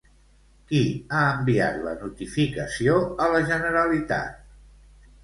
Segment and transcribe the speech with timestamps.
[0.69, 0.79] Qui
[1.17, 4.41] ha enviat la notificació a la Generalitat?